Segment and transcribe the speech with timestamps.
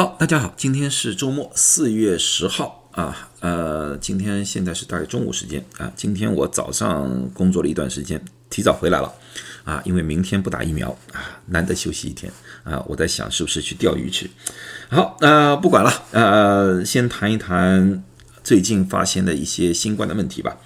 [0.00, 5.92] 好，大家好，今天是周末，四月十号啊，呃，今天现在是大概中午时间啊。
[5.94, 8.18] 今天我早上工作了一段时间，
[8.48, 9.12] 提早回来了
[9.62, 12.32] 啊，因为明天不打疫苗啊，难得休息一天
[12.64, 12.82] 啊。
[12.88, 14.30] 我在想是不是去钓鱼去。
[14.88, 18.02] 好，呃，不管了，呃，先谈一谈
[18.42, 20.56] 最近发现的一些新冠的问题吧。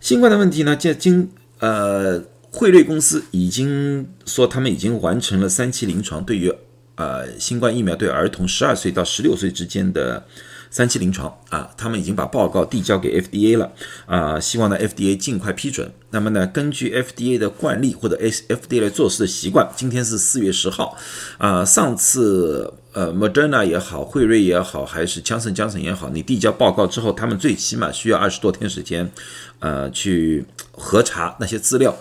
[0.00, 1.30] 新冠的问题呢，这今
[1.60, 2.20] 呃，
[2.50, 6.52] 汇瑞公司已经说他们已经完成了三期临床，对于。
[6.96, 10.24] 呃，新冠疫苗对儿童十二岁到十六岁之间的
[10.70, 13.72] 三期临床啊，他们已经把报告递交给 FDA 了
[14.06, 15.92] 啊，希望呢 FDA 尽快批准。
[16.10, 20.96] 那么呢，根据 FDA 的惯例或者 FDA 来做事的习惯，今天是四月十号
[21.38, 29.10] 啊，上次呃 Moderna 也好，辉瑞也好，还是江森江森也好，你递交报告之后，他们最起码需要二十多天时间，
[29.58, 31.96] 呃，去核查那些资料。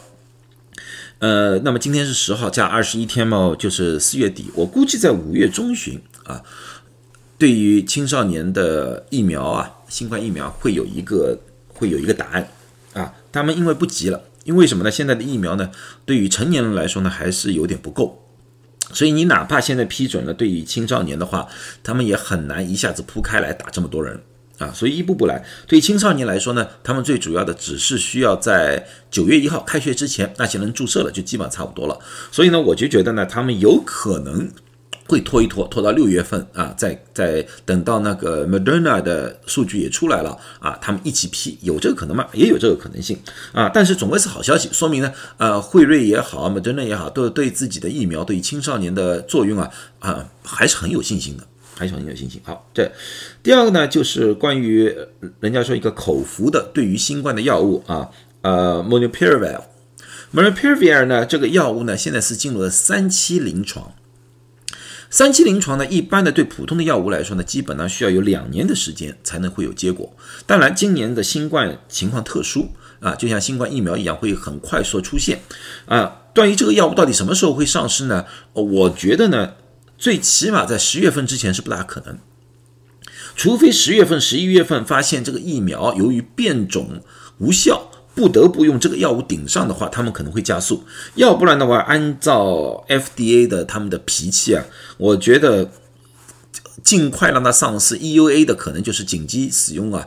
[1.24, 4.52] 呃，那么今天是十号加二十一天嘛，就是四月底。
[4.56, 6.44] 我估计在五月中旬啊，
[7.38, 12.50] 对于青少年的疫苗啊，新冠疫苗会有一个会有一个答案
[12.92, 13.14] 啊。
[13.32, 14.92] 他们因为不急了，因为什么呢？
[14.92, 15.72] 现在的疫苗呢，
[16.04, 18.22] 对于成年人来说呢，还是有点不够。
[18.92, 21.48] 所以你哪怕现在批准了，对于青少年的话，
[21.82, 24.22] 他们也很难一下子铺开来打这么多人。
[24.64, 25.44] 啊，所以一步步来。
[25.68, 32.00] 对于青少年来说呢，他们最主要的只是需要在九月一号开学之前，那些人注射了，就基本上差不多了。
[32.32, 34.50] 所以呢，我就觉得呢，他们有可能
[35.08, 42.26] 会拖一拖，拖到六月份啊，再再等到那个 Moderna 的数据也出来了啊，他们一起批，有这个可能吗？
[42.32, 43.20] 也有这个可能性
[43.52, 43.70] 啊。
[43.74, 51.44] 但是总归是好消息，说明呢，呃，辉瑞也好，Moderna 也好，都对自己的疫苗对于青少年的作用啊啊，还是很有信心的。
[51.76, 52.40] 还是很有信心。
[52.44, 52.92] 好，这
[53.42, 54.96] 第二个呢，就是关于
[55.40, 58.10] 人家说一个口服的对于新冠的药物啊，
[58.42, 59.62] 呃，monupiravir。
[60.34, 63.94] monupiravir 呢，这个药物呢，现在是进入了三期临床。
[65.10, 70.12] 三期临床呢，一般的对普通的药物来说呢，基本上需要有两年的时间才能会有结果。
[70.48, 75.40] 当然，今年的新冠情况特殊啊，就像新冠疫苗一样，会很快速出现
[75.86, 76.22] 啊。
[76.34, 78.26] 关于这个药物到底什么时候会上市呢？
[78.54, 79.54] 我觉得呢。
[80.04, 82.20] 最起码在十月份之前是不大可能，
[83.38, 87.02] 除非十月份、十一月份发现这个疫苗由于变种
[87.38, 90.84] 无效，不得不用这个药物顶上的话，他们可能会加速。
[91.16, 94.66] 要不然的话，按照 FDA 的他们的脾气啊，
[94.98, 95.72] 我觉得
[96.84, 100.06] 尽快让它上市，EUA 的可能就是紧急使用啊。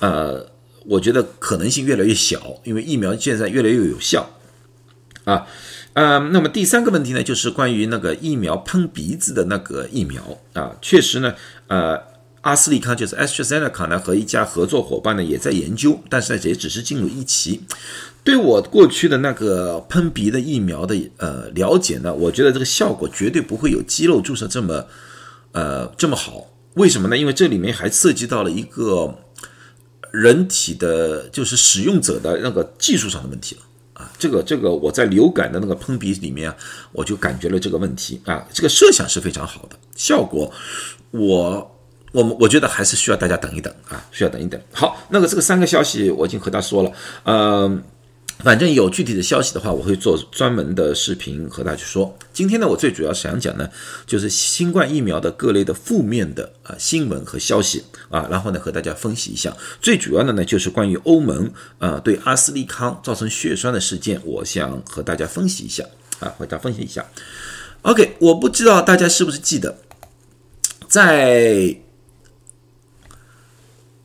[0.00, 0.46] 呃，
[0.84, 4.28] 我觉得可能性越来越小，因为疫苗现在越来越有效
[5.32, 5.46] 啊。
[5.94, 10.22] 呃，那么第三个问题呢，就是关于那个疫苗喷鼻子的那个疫苗
[10.52, 11.34] 啊，确实呢，
[11.66, 12.00] 呃，
[12.42, 17.62] 阿斯利康就是 AstraZeneca 呢和一家合作伙伴呢也在研究，但是呢也只是进入一期。
[18.22, 24.86] 对我过去的那个喷鼻的疫苗的呃了解呢，我觉得这个效果绝对不会有肌肉注射这么
[25.52, 26.46] 呃这么好。
[26.74, 27.16] 为什么呢？
[27.16, 29.18] 因为这里面还涉及到了一个
[30.12, 33.62] 人体的，就是使用者的那个技术上的问题了。
[33.98, 36.50] 啊，这个这个我在流感的那个喷鼻里面，
[36.92, 38.46] 我就感觉了这个问题啊。
[38.52, 40.50] 这个设想是非常好的，效果
[41.10, 41.76] 我
[42.12, 44.58] 我们我觉得还是需要大家等一等啊，需要等一等。
[44.72, 46.92] 好，那个这个三个消息我已经和他说了，
[47.24, 47.82] 嗯。
[48.44, 52.16] 反正有具体的消息的话，我会做专门的视频和大家去说。
[52.32, 53.68] 今天呢，我最主要想讲呢，
[54.06, 59.56] 就是新冠疫苗的各类的负面的啊新闻和消息啊，然后呢和大家分析一下。
[59.80, 65.84] 最主要的呢，就是关于欧盟啊对阿斯利康造成血栓的事件，我想和大家分析一下
[66.20, 67.04] 啊，和大家分析一下。
[67.82, 69.78] OK，我不知道大家是不是记得，
[70.88, 71.76] 在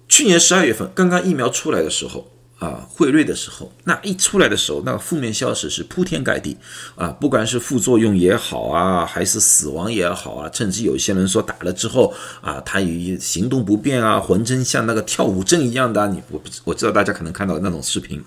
[0.09, 2.32] 去年十二月份刚刚疫苗出来的时候。
[2.63, 6.57] 啊，汇瑞的时候，那一出来的时候，那个负面消息是铺天盖地
[6.95, 18.23] 啊，不管是副作用也好啊，还是死亡也好啊，甚至有些人说打了之后啊，他有行动不便啊，浑身像那个跳舞症一样的，你我我知道大家可能看到那种视频，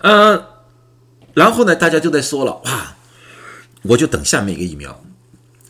[0.00, 0.46] 呃，
[1.34, 2.96] 然后呢，大家就在说了，哇，
[3.82, 5.02] 我就等下面一个疫苗，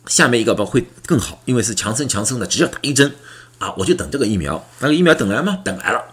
[0.05, 3.11] 下面一个吧会更好，因为是强生强生的，只要打一针
[3.57, 5.57] 啊，我就等这个疫苗，那个疫苗等来吗？
[5.65, 6.03] 等来了。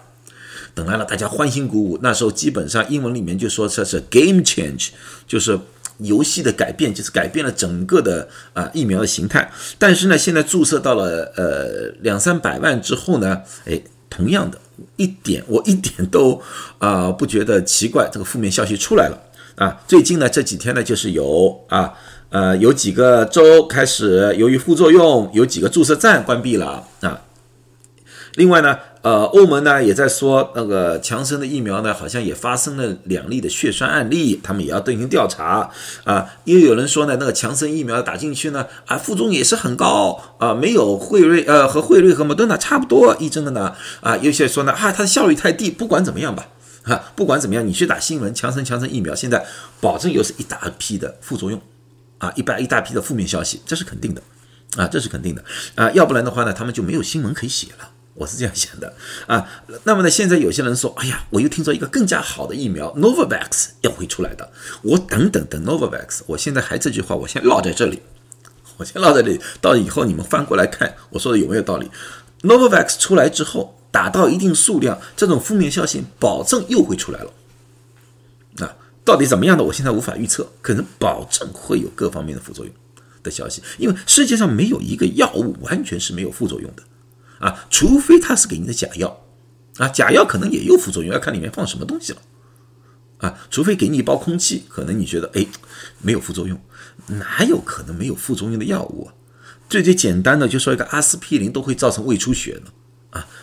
[0.77, 1.99] 等来了，大家欢欣鼓舞。
[2.03, 4.91] 那时候基本上英文里面就说这是 game change，
[5.27, 5.59] 就是
[6.01, 9.51] 游戏的改变，就是改变了整个的啊疫苗的形态。
[9.79, 13.81] 但是呢，现在注射到了呃两三百万之后呢，哎，
[14.11, 14.59] 同样的
[14.97, 16.43] 一点我一点都
[16.77, 18.07] 啊不觉得奇怪。
[18.13, 19.19] 这个负面消息出来了
[19.55, 21.95] 啊，最近呢这几天呢就是有啊
[22.29, 27.23] 呃有几个州开始由于副作用，有几个注射站关闭了啊。
[28.37, 35.71] 另外呢，呃，欧盟呢也在说，那个强生的疫苗呢，好像也发生了两例的血栓案例，他们也要进行调查
[36.05, 36.27] 啊。
[36.45, 44.17] 又有人说呢，那个强生疫苗打进去呢，啊，副作用也是很高啊，没有辉瑞呃和辉瑞和莫顿纳差不多一针的呢啊。
[44.19, 45.71] 有些说呢，啊，它的效率太低。
[45.71, 46.49] 不管怎么样吧，
[46.83, 49.47] 啊，不管怎么样，你去打新闻，强生强生疫苗现在
[49.81, 51.59] 保证又是一大批的副作用
[52.19, 54.21] 啊，一般一大批的负面消息，这是肯定的
[54.77, 55.43] 啊，这是肯定的
[55.75, 57.89] 啊，要不然的话呢，他们就没有新闻可以写了。
[58.17, 58.93] 我是这样想的。
[59.27, 59.47] 啊，
[59.85, 64.51] 那么呢，现在有些人说，哎呀，我又听说一个更加好的疫苗 Novavax 要会出来的，
[64.83, 68.03] 我等等等 Novavax，我现在还这句话，我先落在这里，
[68.79, 71.91] 我先落在这里，到以后你们翻过来看，我说的有没有道理
[72.43, 77.33] ？Novavax 出来之后，打到一定数量，这种负面消息保证又会出来了，
[78.61, 82.75] 啊，到底怎么样的，我现在无法预测，可能保证会有各方面的副作用
[83.23, 86.83] 的消息，因为世界上没有一个药物完全是没有副作用的。
[87.39, 89.25] 啊，除非他是给你的假药，
[89.77, 92.19] 啊，假药可能也有副作用，要看里面放什么东西了，
[93.19, 95.47] 啊，除非给你一包空气，可能你觉得哎
[96.01, 96.61] 没有副作用，
[97.07, 99.15] 哪有可能没有副作用的药物啊？
[99.69, 102.71] 最最简单的就说一个阿司匹林都会造成胃出血呢。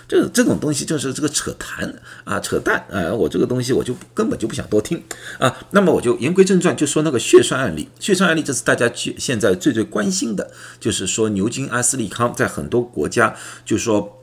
[0.08, 3.14] 这这种东西就是这个扯谈啊，扯淡啊！
[3.14, 5.02] 我这个东西我就根本就不想多听
[5.40, 5.56] 啊。
[5.72, 7.88] 那么我就言归正传，就说那个血栓案例。
[8.00, 13.36] 血栓案例，这是大家去现在最最关心的，就是说牛津阿斯利康在很多国家，
[13.66, 14.22] 就说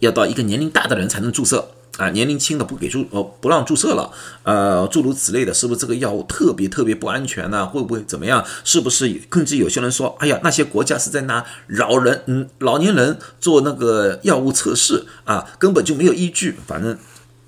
[0.00, 1.68] 要到一个年龄大的人才能注射。
[1.96, 4.10] 啊，年龄轻的不给注哦，不让注射了，
[4.42, 7.64] 呃，诸如此类的，是不是这个药物特别特别不安全呢？
[7.64, 8.44] 会不会怎么样？
[8.64, 16.56] 是不是甚至有些人说，哎呀，那些国家是在拿老人，嗯，老年人做那个药物测试啊，根本就没有依据。
[16.66, 16.98] 反正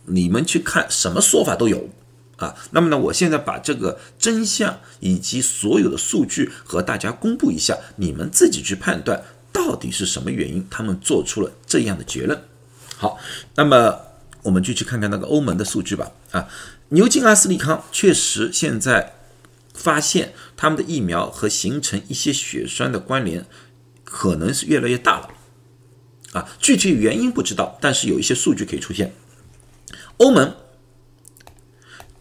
[0.05, 1.89] 你们去看，什么说法都有
[2.37, 2.55] 啊。
[2.71, 12.41] 那么呢，我现在把这个真相以及所有的数据和大家公布一下，你们自己去判断到底是什么原因，他们做出了这样的结论。
[12.97, 13.19] 好，
[13.57, 14.07] 那么。
[14.47, 16.13] 我们就去看看那个欧盟的数据吧。
[16.31, 16.49] 啊，
[16.91, 19.15] 牛津阿斯利康确实现在
[19.75, 23.45] 发现他们的疫苗和形成一些血栓的关联
[24.05, 25.29] 可能是越来越大了。
[26.33, 29.13] 啊，具体原因不知道，但是有一些数据可以出现。
[30.19, 30.55] 欧盟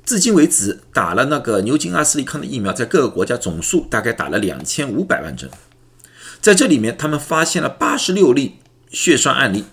[0.03, 5.49] 至今为止打了那个牛津阿斯利康的疫苗，在各个国家总数大概打了两千五百万针，
[6.41, 9.65] 在这里面他们发现了八十六例血栓案例。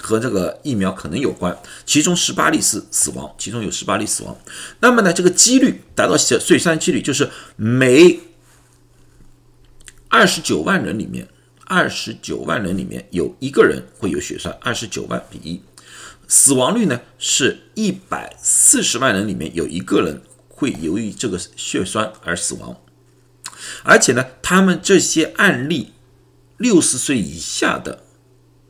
[0.00, 4.36] 和这个疫苗可能有关，其中十八例是死亡，其中有十八例死亡。
[4.80, 8.20] 那么呢，这个几率达到血血栓几率，就是每
[10.08, 11.28] 二十九万人里面，
[11.66, 15.60] 二十九万人里面有一个人会有血栓，二十九万比一。
[16.28, 22.76] 死亡率呢，是一百四十万人里面有一个人会由于这个血栓而死亡。
[23.82, 25.92] 而且呢，他们这些案例
[26.56, 28.04] 六十岁以下的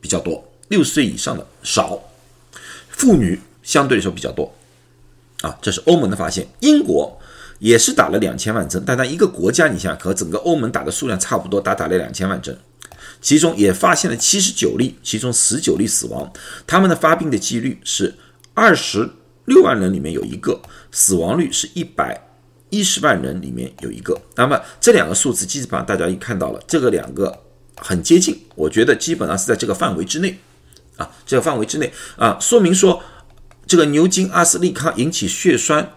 [0.01, 0.48] 比较多。
[0.69, 2.01] 六十岁以上的少，
[2.89, 4.55] 妇女相对来说比较多，
[5.41, 6.47] 啊，这是欧盟的发现。
[6.61, 7.19] 英国
[7.59, 12.57] 也是打了两千万针，但它一个国家，你想和整个欧盟打的数量差不多，打打了两千万针，
[13.21, 16.31] 其中也发现了七十九例，其中十九例死亡。
[16.65, 18.15] 他们的发病的几率是
[18.53, 19.09] 二十
[19.45, 20.61] 六万人里面有一个，
[20.91, 22.21] 死亡率是一百
[22.69, 24.21] 一十万人里面有一个。
[24.35, 27.35] 那么这两个数字基本上大家已看到了，这个两个
[27.77, 30.37] 很接近，我觉得基本上是在这个范围之内。
[30.99, 33.01] 啊，这个范围之内啊，说明说
[33.65, 35.93] 这个牛津阿斯利康引起血栓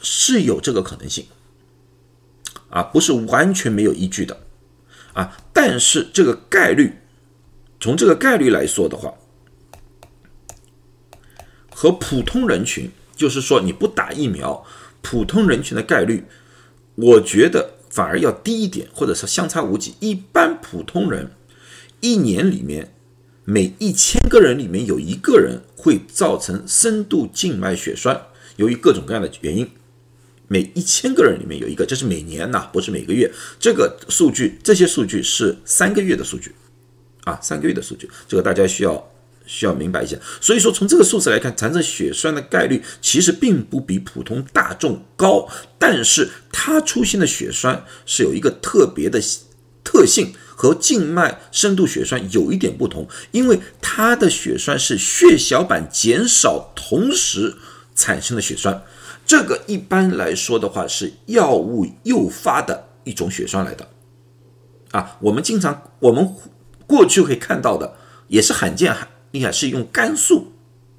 [0.00, 1.26] 是有这个可能性
[2.70, 4.40] 啊，不是完全没有依据的
[5.12, 5.36] 啊。
[5.52, 6.98] 但是这个概率，
[7.78, 9.12] 从这个概率来说的话，
[11.70, 14.64] 和普通人群，就是说你不打疫苗，
[15.02, 16.24] 普通人群的概率，
[16.94, 19.94] 我觉得反而要低一点，或者是相差无几。
[20.00, 21.32] 一般普通人
[22.00, 22.94] 一年里面。
[23.48, 28.20] 每一千个人里面有一个人会造成深度静脉血栓，
[28.56, 29.70] 由于各种各样的原因，
[30.48, 33.32] 每一千个人里面有一个，这是每年呐，不是每个月。
[33.60, 36.52] 这个数据，这些数据是三个月的数据，
[37.22, 39.12] 啊，三个月的数据，这个大家需要
[39.46, 40.16] 需要明白一下。
[40.40, 45.48] 所以说，从这个数字来看，产生血栓的概率其实并不比普通大众高，
[45.78, 49.22] 但是它出现的血栓是有一个特别的
[49.84, 50.32] 特性。
[50.58, 57.54] 和静脉深度血栓有一点不同，因为它的血栓是血小板减少同时
[57.94, 58.82] 产生的血栓，
[59.26, 63.86] 这个一般来说的话是药物诱发的一种血栓来的。
[64.92, 66.34] 啊，我们经常我们
[66.86, 67.94] 过去可以看到的
[68.28, 68.96] 也是罕见
[69.32, 70.52] 厉害，是用肝素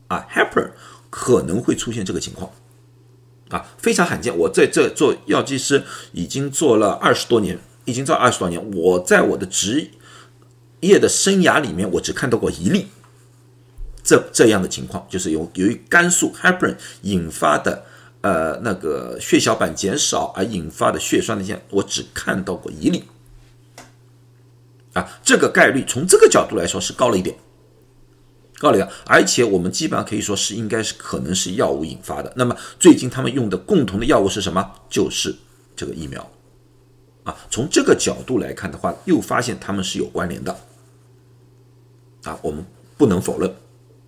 [0.08, 0.70] 啊，heparin
[1.10, 2.52] 可能会出现这个情况，
[3.50, 4.38] 啊，非常罕见。
[4.38, 7.58] 我在这做药剂师已经做了二十多年。
[7.88, 9.90] 已经做二十多年，我在我的职
[10.82, 12.88] 业的生涯里面，我只看到过一例，
[14.04, 17.86] 这这样的情况，就是由由于肝素 heparin 引发的
[18.20, 23.06] 呃那个血小板减少而引发的血栓的现象，我只看到过一例。
[24.92, 27.38] 啊，这个概率从这个角度来说是高了一点，
[28.60, 32.34] 高了一点，而且我们基本上可以说是应该是可能是药物引发的。
[32.36, 34.74] 那么最近他们用的共同的药物是什么？
[34.90, 35.34] 就是
[35.74, 36.30] 这个疫苗。
[37.28, 40.58] 啊，从这个角度来看的话，又发现他们是有关联的。
[42.24, 42.66] 啊，我们
[42.98, 43.54] 不能否认。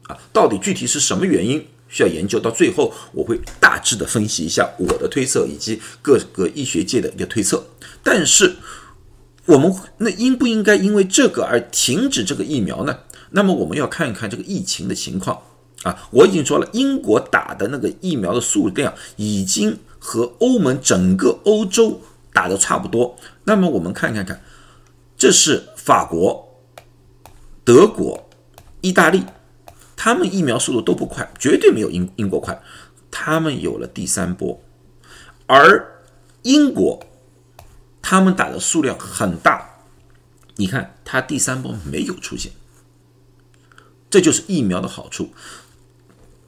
[0.08, 2.40] 啊，到底具体是什么原因需要研究？
[2.40, 7.64] 到最后我会大致的分析一下我的推测以及各个医学界的一个推测。
[8.02, 8.56] 但是。
[9.46, 13.00] 我们那应不应该因为这个而停止这个疫苗呢？
[13.32, 15.42] 那么我们要看一看这个疫情的情况
[15.82, 16.08] 啊。
[16.12, 22.00] 我已经说了，英国打的那个疫苗的数量已经和欧盟整个欧洲
[22.34, 23.16] 打的差不多。
[23.44, 24.42] 那么我们看看看，
[25.18, 26.62] 这是法国、
[27.64, 28.30] 德国、
[28.82, 29.24] 意大利，
[29.96, 32.62] 他们疫苗速度都不快，绝对没有英英国快。
[33.12, 34.62] 他们有了第三波，
[35.48, 36.04] 而
[36.44, 37.04] 英国。
[38.02, 39.70] 他们打的数量很大，
[40.56, 42.54] 你看，他第三波没有出现，
[44.10, 45.32] 这就是疫苗的好处。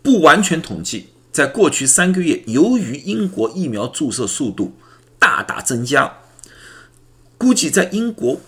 [0.01, 4.73] 不完全统计，在过去三个月，由于英国疫苗注射速度
[5.21, 6.17] 大大增加，
[7.37, 8.41] 估计在英国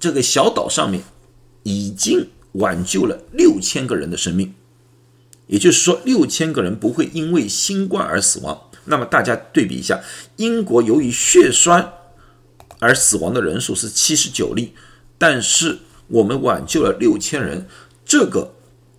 [0.00, 1.04] 这个小岛上面
[1.62, 4.52] 已经挽救了六千个人的生命，
[5.46, 8.68] 也就是说，六千个人不会因为新冠而死亡。
[8.86, 10.02] 那么大家对比一下，
[10.36, 11.92] 英国由于血栓。
[12.78, 14.74] 而死亡的人数是七十九例，
[15.16, 15.78] 但是
[16.08, 17.66] 我们挽救了六千人。
[18.04, 18.52] 这个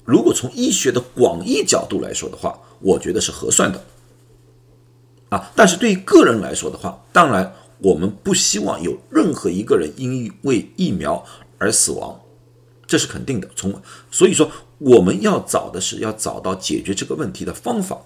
[0.03, 3.86] 如果从医学的广义角度来说的话，我觉得是合算的
[5.29, 5.51] 啊。
[5.55, 11.25] 但是对于个人来说的话，当然我们不希望有任何一个人因为疫苗
[11.57, 12.19] 而死亡，
[12.86, 13.50] 这是肯定的。
[13.55, 13.81] 从
[14.12, 18.01] 所以说，我们要找的是要找到解决这个问题的方法。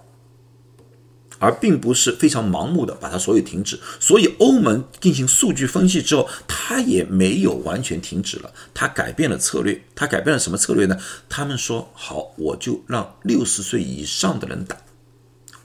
[1.44, 10.96] 而并不是非常盲目的把它所有停止，所以欧盟进行数据分析之后，它也没有完全停止了，它改变了策略，它改变了什么策略呢？
[11.28, 14.78] 他们说好，我就让六十岁以上的人打，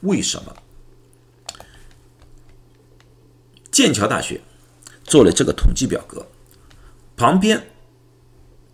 [0.01, 0.57] 为什么？
[3.77, 4.41] 剑桥大学
[5.05, 6.29] 做了这个统计表格，
[7.15, 7.69] 旁边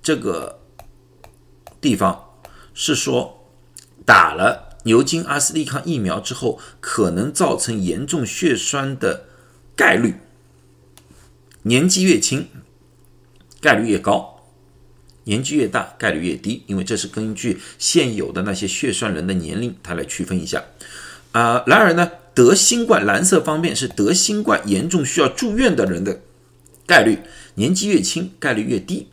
[0.01, 0.61] 这个
[1.81, 2.31] 地方
[2.73, 3.45] 是说
[4.07, 4.79] 打了。
[4.85, 9.27] 牛津阿斯利康疫苗之后可能造成严重血栓的
[9.75, 10.15] 概率，
[11.63, 12.47] 年纪越轻
[13.61, 14.45] 概率越高，
[15.25, 20.63] 年纪越大概率越低，因为这是根据现有的那些血栓人的年龄，它来区分一下。
[21.33, 26.21] 啊，然而呢，得新冠蓝色方面是得新冠严重需要住院的人的
[26.87, 27.19] 概率，
[27.55, 29.09] 年纪越轻概率越低。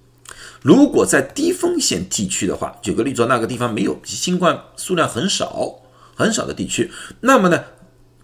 [0.62, 5.80] 如果在低风险地区的话，举个例子，那个地方没有新冠数量很少
[6.16, 7.64] 很少的地区，那么呢，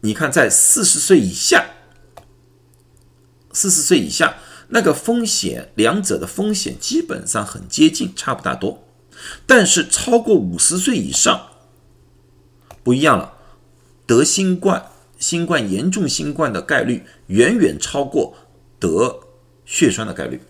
[0.01, 1.65] 你看在四十岁以下，
[3.53, 4.35] 四十岁以下
[4.67, 8.83] 那个风险，两者的风险基本上很接近，差不大多。
[9.45, 11.47] 但是超过五十岁以上
[12.83, 13.34] 不一样了，
[14.05, 14.85] 得新冠、
[15.17, 18.35] 新冠严重新冠的概率远远超过
[18.79, 19.19] 得
[19.65, 20.41] 血栓的概率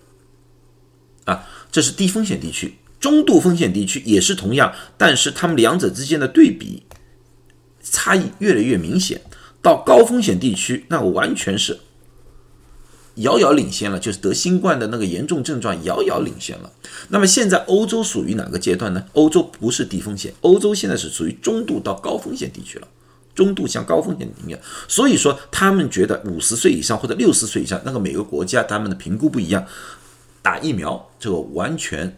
[1.26, 1.48] 啊。
[1.72, 6.84] 这是低风险地区，中度风险地区也是同样，但是他们两者之间的对比
[7.82, 9.22] 差异越来越明显。
[9.62, 11.80] 到高风险地区，那完全是
[13.16, 16.72] 遥遥领先了，就是得新冠的那个严重症状遥遥领先了。
[17.10, 19.06] 那么现在欧洲属于哪个阶段呢？
[19.14, 22.88] 欧洲不是低风险，欧洲现在是属于中度到高风险地区了，
[23.36, 24.60] 中度向高风险里面。
[24.88, 29.68] 所以说，他们觉得五十岁以上或者六十岁以上，那个每个国家他们的评估不一样。
[30.42, 32.18] 打疫苗，这个完全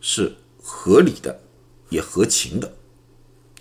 [0.00, 1.40] 是合理的，
[1.88, 2.72] 也合情的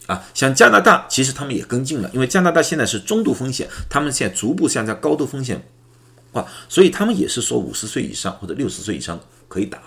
[0.05, 0.23] 啊。
[0.35, 5.67] 像加拿大，其实他们也跟进了，因为加拿大现在是中度风险，他们现在逐步向在高度风险
[6.33, 9.79] 啊，所以他们也是说五十岁以上或者六十岁以上可以打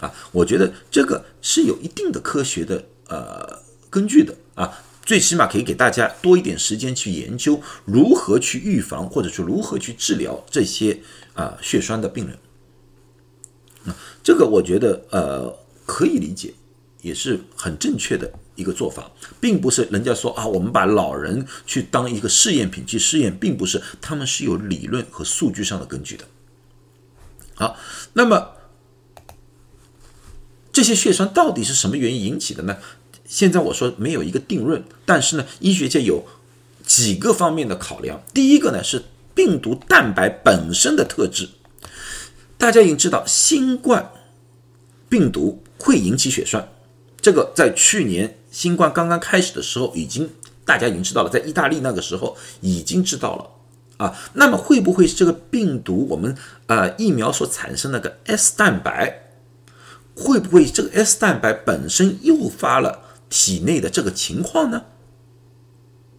[0.00, 0.12] 啊。
[0.30, 10.98] 我觉得这个是有一定的科学的呃根据的啊，最起码可以给大家多一点时间去研究如何去预防，或者说如何去治疗这些
[11.34, 12.38] 啊血栓的病人。
[14.22, 16.54] 这个我觉得呃可以理解，
[17.02, 26.24] 也是很正确的一个做法，并不是人家说啊，我们把老人去当一个试验品去试验，并不是，他们是有理论和数据上的根据的。
[27.56, 27.76] 好，
[28.14, 28.52] 那么
[30.72, 32.78] 这些血栓到底是什么原因引起的呢？
[33.26, 36.24] 现在我说没有一个定论，但是呢，医学界有
[36.86, 38.22] 几个方面的考量。
[38.32, 39.04] 第一个呢是
[39.34, 41.48] 病毒蛋白本身的特质。
[42.58, 44.12] 大家已经知道，新冠
[45.08, 46.68] 病毒会引起血栓，
[47.20, 50.30] 这个在去年新冠刚刚开始的时候，已经
[50.64, 53.50] 大家已经知道了，在意大利那个时候已经知道了
[53.96, 54.16] 啊。
[54.34, 59.28] 那么会不会是这个病毒我们呃疫苗所产生那个 S 蛋白，
[60.14, 64.84] 会不会这个 S 蛋白本身诱发了体内的这个情况呢？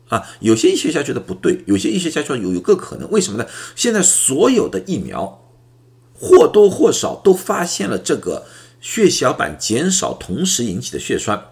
[0.09, 3.47] 啊，有些医学家觉得不对，有些医学家说有有个可能，为什么呢？
[3.75, 5.41] 现在所有的疫苗
[6.13, 8.45] 或多或少都发现了这个
[8.79, 11.45] 血小板减少同时引起的血栓，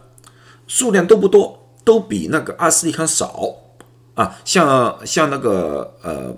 [0.68, 3.56] 数量都不多，都比那个阿斯利康少
[4.14, 4.40] 啊。
[4.46, 6.38] 像像那个呃，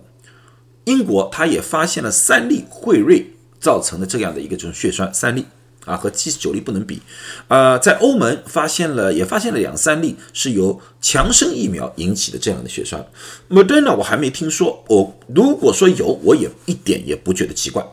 [0.85, 5.45] 英国他也发现了三例惠瑞造成的这样的一个这种血栓，三例。
[5.85, 6.99] 啊，和七十九例不能比，
[7.47, 13.05] 呃，在欧盟发现了，也发现了两三例是由强生疫苗引起的这样的血栓。
[13.49, 17.85] Moderna 我还没听说，我如果说有，我也一点也不觉得奇怪，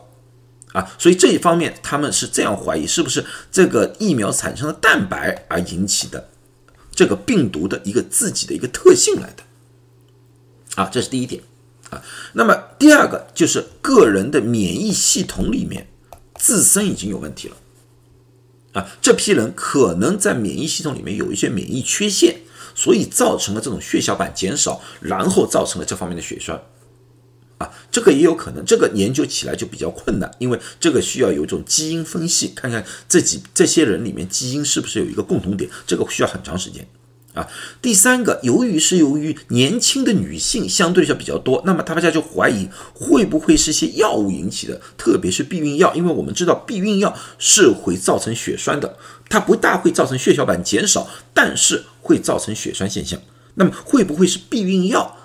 [0.73, 6.29] 啊，所以这一方面他们是这样怀疑，是不是这个疫苗产生的蛋白而引起的
[6.95, 9.43] 这个病毒的一个自己的一个特性来的，
[10.81, 11.43] 啊，这是第一点，
[11.91, 12.01] 啊，
[12.33, 15.87] 那么第二个就是个人的免疫系统里面
[16.39, 17.55] 自身已经有问题了。
[18.73, 22.41] 啊，这批人可能在免疫系统里面有一些免疫缺陷，
[22.75, 26.61] 所以造成了这种血小板减少，然后造成了这方面的血栓。
[27.59, 36.87] 啊，这个也有可能，这个研究起来就比较困难，因为这个需要有一种基因分析，看看这几这些人里面基因是不是有一个共同点，这个需要很长时间。
[37.33, 37.49] 啊，
[37.81, 48.97] 第三个，由于是由于年轻的女性相对就比较多，那么他们家就怀疑会不会是些药物引起的，特别是避孕药，因为我们知道避孕药是会造成血栓的，
[49.29, 53.19] 它不大会造成血小板减少，但是会造成血栓现象。
[53.55, 55.17] 那么会不会是避孕药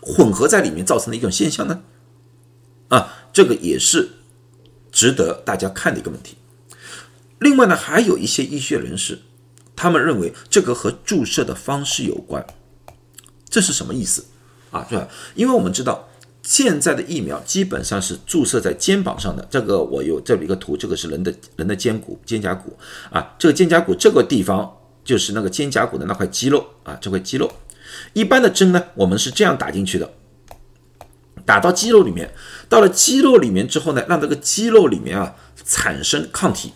[0.00, 1.82] 混合在里面造成的一种现象呢？
[2.88, 4.08] 啊，这个也是
[4.90, 6.34] 值得大家看的一个问题。
[7.38, 9.20] 另外呢，还有一些医学人士。
[9.76, 12.44] 他们认为这个和注射的方式有关，
[13.48, 14.24] 这是什么意思
[14.70, 14.86] 啊？
[14.88, 15.08] 对吧？
[15.34, 16.08] 因为我们知道
[16.42, 19.46] 现在的疫苗基本上是注射在肩膀上的。
[19.50, 22.76] 这个我有这里一个图，这个是人的人的肩骨、肩胛骨
[23.10, 23.34] 啊。
[23.38, 27.50] 这个肩胛骨这个地方就是那个肩胛骨的那块肌肉啊，这块肌肉。
[28.12, 30.10] 一般的针呢，我们是这样打进去的，
[31.44, 32.32] 打到肌肉里面，
[32.68, 35.34] 到了肌肉里面之后呢，让这个肌肉里面啊
[35.64, 36.72] 产生抗体。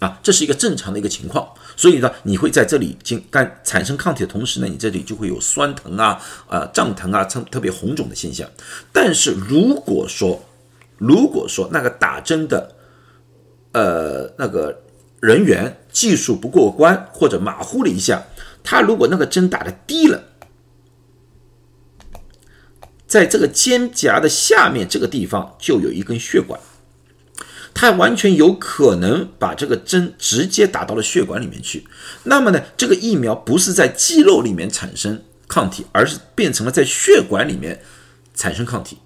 [0.00, 8.48] 啊，这是一个正常的一个情况，所以呢，你会在这里经干产生抗体的同时呢，你这里就会有酸疼啊、呃胀疼啊、特特别红肿的现象。
[8.92, 10.40] 但是如果说，
[10.98, 12.76] 如果说那个打针的，
[13.72, 14.82] 呃那个
[15.20, 18.22] 人员技术不过关或者马虎了一下，
[18.62, 20.22] 他如果那个针打的低了，
[23.08, 26.60] 在这个肩胛的下面这个地方就有一根血管。
[27.80, 31.86] 它完全有可能把这个针直接打到了血管里面去。
[32.24, 37.80] 那么呢，这个疫苗不是在肌肉里面产生抗体，而是变成了在血管里面
[38.34, 38.98] 产生抗体。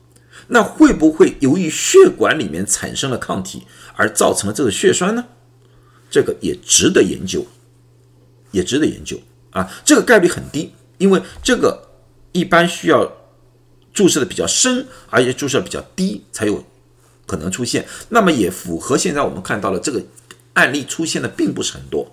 [0.47, 5.27] 那会不会由于血管里面产生了抗体而造成了这个血栓呢？
[6.11, 7.45] 这个也值得研究，
[8.53, 9.71] 也值得研究啊。
[9.85, 11.91] 这个概率很低，因为这个
[12.33, 13.13] 一般需要
[13.93, 16.65] 注射的比较深，而且注射比较低才有。
[17.33, 20.03] 可能出现，那么也符合现在我们看到了这个
[20.53, 22.13] 案例出现的并不是很多。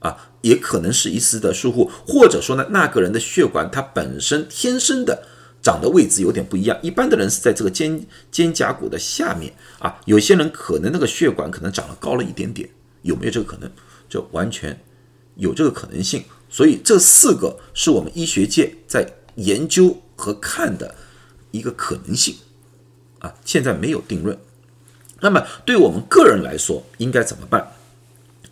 [0.00, 5.22] 啊，也可能是一丝的疏忽，或者说呢，那个人的血管它本身天生的
[5.62, 9.52] 长的位置有点不一样，一般的人是在这个肩肩胛骨的下面。
[9.78, 12.68] 啊，有些人可能那个血管可能长得高了一点点，
[13.02, 13.70] 有没有这个可能？
[14.06, 14.78] 就完全
[15.36, 20.94] 有这个可能性，所以这四个是我们医学界在研究和看的
[21.50, 22.36] 一个可能性。
[23.20, 24.38] 啊，现在没有定论。
[25.20, 27.72] 那么，对我们个人来说，应该怎么办？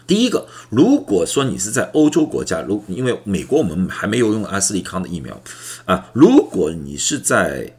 [0.06, 5.40] 第一个，如果说你是在欧洲国家，如因为美国我们还没有用阿斯利康的疫苗
[5.84, 7.76] 啊，如果你是在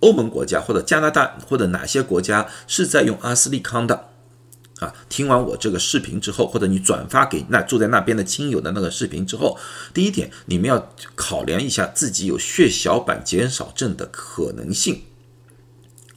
[0.00, 4.08] 欧盟国家或者加拿大或者哪些国家是在用阿斯利康的
[4.80, 9.58] 啊，听完我这个视频之后，或者你转发给那住在那边的亲友的那个视频之后，
[9.92, 15.02] 第一点，你们要考量一下自己有血小板减少症的可能性。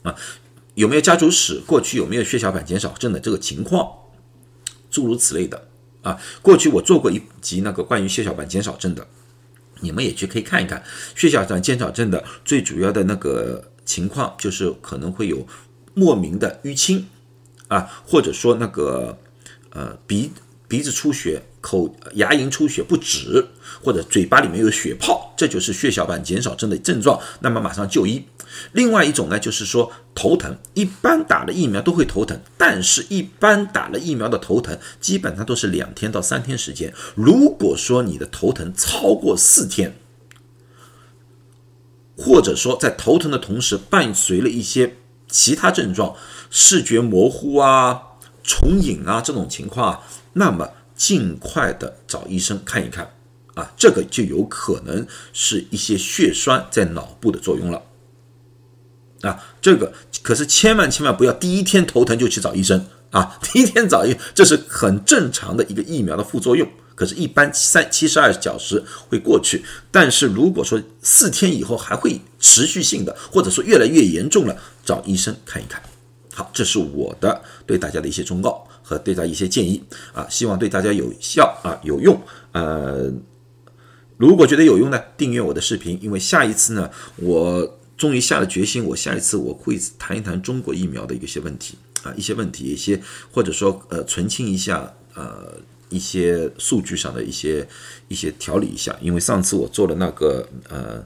[0.04, 0.16] 啊，
[0.80, 1.60] 有没有家族史？
[1.68, 3.86] 过去有没有血小板减少症的这个情况？
[4.90, 5.68] 诸如此类的
[6.04, 6.18] 啊。
[6.42, 9.06] 过去我做过一集那个关于血小板减少症的，
[9.82, 10.82] 你们也去可以看一看。
[11.16, 15.46] 血小板减少症的最主要的那个情况，就是可能会有
[15.96, 17.08] 莫名的淤青
[17.68, 19.20] 啊，或者说那个
[19.72, 20.32] 呃鼻
[20.70, 23.48] 鼻子出血、口牙龈出血不止，
[23.84, 28.24] 或者嘴巴里面有血泡，这就是血小板减少症的症状，那么马上就医。
[28.72, 36.94] 另外一种呢，就是说头疼，一般打了疫苗都会头疼，但是一般打了疫苗的头疼基本上都是两天到三天时间。
[37.16, 39.96] 如果说你的头疼超过四天，
[42.16, 46.16] 或者说在头疼的同时伴随了一些其他症状，
[46.52, 48.02] 视觉模糊啊、
[48.44, 53.12] 重影啊这种情况啊，那么尽快的找医生看一看
[53.56, 57.84] 啊，这个就有可能是一些血栓在脑部的作用了。
[59.22, 63.38] 啊，这个可是千万千万不要第一天头疼就去找医生啊！
[63.42, 66.66] 第一天找医，这是很正常的一个疫苗的副作用。
[66.96, 69.64] 可是，一般三七十二小时会过去。
[69.90, 75.82] 但是，如果说四天以后还会持续性的，或者说越来越严重了，找医生看一看。
[76.34, 82.20] 好，这是我的对大家的一些忠告和对他一些建议啊，希望对大家有效啊，有用。
[82.54, 83.14] 呃，
[84.18, 87.76] 如果觉得有用呢，订阅我的视频，因为下一次呢，我。
[88.00, 92.98] 终于下了决心，我下一次我会谈一谈中国疫苗的一些问题啊，一些问题，一些
[93.30, 95.54] 或者说呃澄清一下呃
[95.90, 97.68] 一些数据上的一些
[98.08, 101.04] 一些调理一下，因为上次我做了那个呃。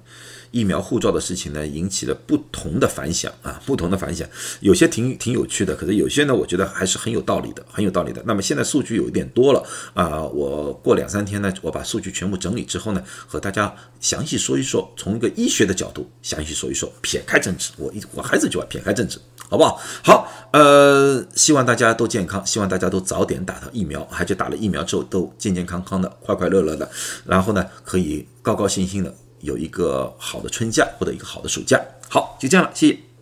[0.54, 8.22] 疫苗护照的事情呢，引起了不同的反响啊，不同的反响，有些挺挺有趣的，可是有些呢，我觉得还是很有道理的，很有道理的。
[8.28, 9.65] 那么现在数据有一点多了
[9.96, 19.17] 啊，我过两三天呢，我把数据全部整理之后呢，和大家详细说一说，从一个医学的角度详细说一说，撇开政治，我一我还是就要撇开政治，
[19.50, 19.82] 好不好？
[20.04, 26.89] 好，呃，希望大家都健康，希望大家都早点打到疫苗，还去打了疫苗之后都健健康康的，快快乐乐的，
[27.25, 29.13] 然后呢，可以高高兴兴的。
[29.43, 33.12] 有一个好的春假或者一个好的暑假，好，就这样了，谢谢。